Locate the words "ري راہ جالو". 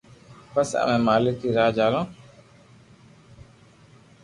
1.43-2.01